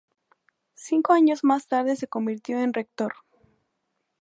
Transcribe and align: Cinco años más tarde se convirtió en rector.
Cinco 0.73 1.13
años 1.13 1.43
más 1.43 1.67
tarde 1.67 1.95
se 1.95 2.07
convirtió 2.07 2.59
en 2.59 2.73
rector. 2.73 3.13